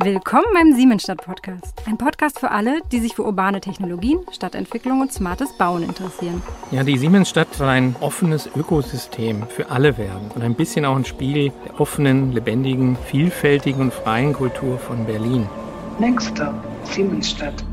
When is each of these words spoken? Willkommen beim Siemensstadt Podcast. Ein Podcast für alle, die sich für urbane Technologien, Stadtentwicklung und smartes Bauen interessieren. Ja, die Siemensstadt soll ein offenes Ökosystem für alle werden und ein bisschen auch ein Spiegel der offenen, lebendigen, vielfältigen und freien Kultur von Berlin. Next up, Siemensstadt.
Willkommen 0.00 0.46
beim 0.54 0.74
Siemensstadt 0.74 1.24
Podcast. 1.24 1.82
Ein 1.84 1.98
Podcast 1.98 2.38
für 2.38 2.52
alle, 2.52 2.82
die 2.92 3.00
sich 3.00 3.16
für 3.16 3.24
urbane 3.24 3.60
Technologien, 3.60 4.20
Stadtentwicklung 4.30 5.00
und 5.00 5.12
smartes 5.12 5.52
Bauen 5.58 5.82
interessieren. 5.82 6.40
Ja, 6.70 6.84
die 6.84 6.96
Siemensstadt 6.96 7.52
soll 7.52 7.66
ein 7.66 7.96
offenes 7.98 8.48
Ökosystem 8.54 9.44
für 9.48 9.70
alle 9.70 9.98
werden 9.98 10.30
und 10.36 10.42
ein 10.42 10.54
bisschen 10.54 10.84
auch 10.84 10.94
ein 10.94 11.04
Spiegel 11.04 11.50
der 11.64 11.80
offenen, 11.80 12.30
lebendigen, 12.30 12.96
vielfältigen 13.06 13.80
und 13.80 13.92
freien 13.92 14.34
Kultur 14.34 14.78
von 14.78 15.04
Berlin. 15.04 15.48
Next 15.98 16.40
up, 16.40 16.54
Siemensstadt. 16.84 17.64